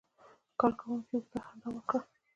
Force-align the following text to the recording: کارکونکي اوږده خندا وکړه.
کارکونکي 0.59 1.13
اوږده 1.15 1.39
خندا 1.45 1.67
وکړه. 1.73 1.99